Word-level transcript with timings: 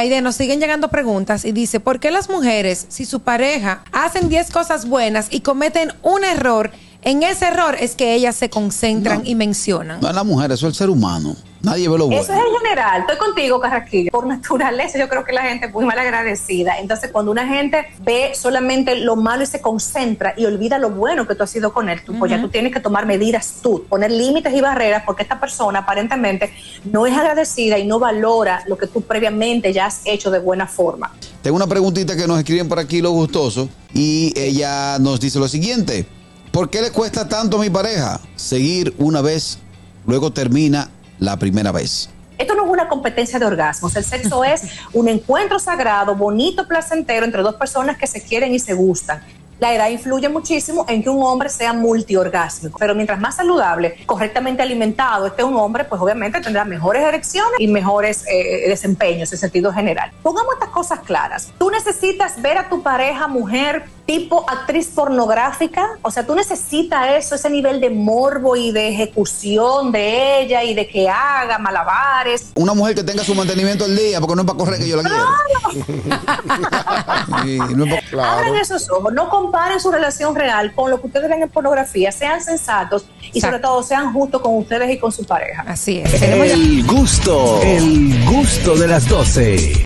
Aide, 0.00 0.22
nos 0.22 0.36
siguen 0.36 0.60
llegando 0.60 0.88
preguntas 0.88 1.44
y 1.44 1.52
dice, 1.52 1.78
¿por 1.78 2.00
qué 2.00 2.10
las 2.10 2.30
mujeres, 2.30 2.86
si 2.88 3.04
su 3.04 3.20
pareja 3.20 3.84
hacen 3.92 4.30
10 4.30 4.50
cosas 4.50 4.88
buenas 4.88 5.26
y 5.30 5.40
cometen 5.40 5.92
un 6.02 6.24
error, 6.24 6.70
en 7.02 7.22
ese 7.22 7.44
error 7.44 7.76
es 7.78 7.96
que 7.96 8.14
ellas 8.14 8.34
se 8.34 8.48
concentran 8.48 9.18
No. 9.18 9.28
y 9.28 9.34
mencionan? 9.34 10.00
No 10.00 10.08
es 10.08 10.14
la 10.14 10.24
mujer, 10.24 10.52
eso 10.52 10.66
es 10.68 10.72
el 10.72 10.74
ser 10.78 10.88
humano. 10.88 11.36
Nadie 11.62 11.88
ve 11.88 11.98
lo 11.98 12.06
bueno. 12.06 12.22
Eso 12.22 12.32
es 12.32 12.38
en 12.38 12.58
general. 12.58 13.02
Estoy 13.02 13.16
contigo, 13.18 13.60
Carraquillo. 13.60 14.10
Por 14.10 14.26
naturaleza, 14.26 14.98
yo 14.98 15.08
creo 15.08 15.24
que 15.24 15.32
la 15.32 15.42
gente 15.42 15.66
es 15.66 15.72
muy 15.72 15.84
mal 15.84 15.98
agradecida. 15.98 16.78
Entonces, 16.78 17.10
cuando 17.10 17.30
una 17.30 17.46
gente 17.46 17.86
ve 18.00 18.32
solamente 18.34 18.96
lo 18.96 19.16
malo 19.16 19.42
y 19.42 19.46
se 19.46 19.60
concentra 19.60 20.34
y 20.36 20.46
olvida 20.46 20.78
lo 20.78 20.90
bueno 20.90 21.26
que 21.26 21.34
tú 21.34 21.42
has 21.42 21.50
sido 21.50 21.72
con 21.72 21.88
él, 21.88 22.02
tú, 22.04 22.18
pues 22.18 22.30
ya 22.30 22.40
tú 22.40 22.48
tienes 22.48 22.72
que 22.72 22.80
tomar 22.80 23.06
medidas 23.06 23.56
tú, 23.62 23.84
poner 23.88 24.10
límites 24.10 24.54
y 24.54 24.60
barreras, 24.60 25.02
porque 25.04 25.22
esta 25.22 25.38
persona 25.38 25.80
aparentemente 25.80 26.52
no 26.84 27.06
es 27.06 27.16
agradecida 27.16 27.78
y 27.78 27.86
no 27.86 27.98
valora 27.98 28.62
lo 28.66 28.78
que 28.78 28.86
tú 28.86 29.02
previamente 29.02 29.72
ya 29.72 29.86
has 29.86 30.00
hecho 30.04 30.30
de 30.30 30.38
buena 30.38 30.66
forma. 30.66 31.12
Tengo 31.42 31.56
una 31.56 31.66
preguntita 31.66 32.16
que 32.16 32.26
nos 32.26 32.38
escriben 32.38 32.68
por 32.68 32.78
aquí 32.78 33.00
los 33.00 33.12
gustosos 33.12 33.68
y 33.92 34.32
ella 34.38 34.98
nos 34.98 35.20
dice 35.20 35.38
lo 35.38 35.48
siguiente. 35.48 36.06
¿Por 36.52 36.70
qué 36.70 36.82
le 36.82 36.90
cuesta 36.90 37.28
tanto 37.28 37.58
a 37.58 37.60
mi 37.60 37.70
pareja 37.70 38.20
seguir 38.34 38.94
una 38.98 39.20
vez, 39.20 39.58
luego 40.06 40.32
termina 40.32 40.90
la 41.20 41.36
primera 41.36 41.70
vez? 41.70 42.10
Esto 42.38 42.54
no 42.54 42.64
es 42.64 42.70
una 42.70 42.88
competencia 42.88 43.38
de 43.38 43.44
orgasmos. 43.44 43.94
El 43.94 44.04
sexo 44.04 44.42
es 44.44 44.62
un 44.92 45.08
encuentro 45.08 45.58
sagrado, 45.58 46.16
bonito, 46.16 46.66
placentero 46.66 47.24
entre 47.24 47.42
dos 47.42 47.54
personas 47.54 47.96
que 47.96 48.06
se 48.06 48.22
quieren 48.22 48.52
y 48.52 48.58
se 48.58 48.72
gustan. 48.72 49.22
La 49.60 49.74
edad 49.74 49.90
influye 49.90 50.26
muchísimo 50.30 50.86
en 50.88 51.02
que 51.02 51.10
un 51.10 51.22
hombre 51.22 51.50
sea 51.50 51.74
multiorgásmico, 51.74 52.78
pero 52.78 52.94
mientras 52.94 53.20
más 53.20 53.36
saludable, 53.36 53.94
correctamente 54.06 54.62
alimentado 54.62 55.26
esté 55.26 55.44
un 55.44 55.54
hombre, 55.54 55.84
pues 55.84 56.00
obviamente 56.00 56.40
tendrá 56.40 56.64
mejores 56.64 57.02
erecciones 57.02 57.60
y 57.60 57.68
mejores 57.68 58.24
eh, 58.26 58.66
desempeños 58.68 59.30
en 59.34 59.38
sentido 59.38 59.70
general. 59.70 60.12
Pongamos 60.22 60.54
estas 60.54 60.70
cosas 60.70 61.00
claras. 61.00 61.52
Tú 61.58 61.70
necesitas 61.70 62.40
ver 62.40 62.56
a 62.56 62.70
tu 62.70 62.82
pareja 62.82 63.28
mujer 63.28 63.84
tipo 64.10 64.44
actriz 64.50 64.88
pornográfica, 64.88 65.86
o 66.02 66.10
sea, 66.10 66.26
tú 66.26 66.34
necesitas 66.34 67.10
eso, 67.16 67.36
ese 67.36 67.48
nivel 67.48 67.80
de 67.80 67.90
morbo 67.90 68.56
y 68.56 68.72
de 68.72 68.88
ejecución 68.88 69.92
de 69.92 70.40
ella 70.40 70.64
y 70.64 70.74
de 70.74 70.88
que 70.88 71.08
haga 71.08 71.58
malabares, 71.58 72.50
Una 72.56 72.74
mujer 72.74 72.96
que 72.96 73.04
tenga 73.04 73.22
su 73.22 73.36
mantenimiento 73.36 73.84
al 73.84 73.94
día, 73.94 74.18
porque 74.20 74.34
no 74.34 74.42
es 74.42 74.46
para 74.48 74.58
correr 74.58 74.80
que 74.80 74.88
yo 74.88 75.00
la 75.00 75.02
quiero. 75.04 75.24
Sí, 77.44 77.58
no 77.76 77.84
es 77.84 78.12
Abran 78.12 78.56
esos 78.56 78.90
ojos, 78.90 79.12
no 79.12 79.30
comparen 79.30 79.78
su 79.78 79.92
relación 79.92 80.34
real 80.34 80.74
con 80.74 80.90
lo 80.90 81.00
que 81.00 81.06
ustedes 81.06 81.28
ven 81.28 81.42
en 81.42 81.48
pornografía, 81.48 82.10
sean 82.10 82.42
sensatos 82.42 83.04
y 83.22 83.38
Exacto. 83.38 83.46
sobre 83.46 83.58
todo 83.60 83.82
sean 83.84 84.12
justos 84.12 84.42
con 84.42 84.56
ustedes 84.56 84.90
y 84.90 84.98
con 84.98 85.12
su 85.12 85.24
pareja. 85.24 85.64
Así 85.68 86.02
es. 86.04 86.20
El 86.20 86.84
gusto, 86.84 87.60
el 87.62 88.24
gusto 88.26 88.74
de 88.74 88.88
las 88.88 89.08
12. 89.08 89.72